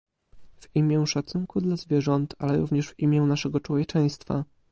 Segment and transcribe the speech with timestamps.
[0.55, 4.43] W imię szacunku dla zwierząt, ale również w imię naszego człowieczeństwa